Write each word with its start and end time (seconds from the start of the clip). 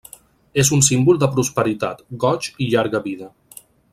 És 0.61 0.71
un 0.77 0.81
símbol 0.87 1.19
de 1.25 1.29
prosperitat, 1.35 2.03
goig 2.25 2.51
i 2.67 2.71
llarga 2.73 3.05
vida. 3.09 3.33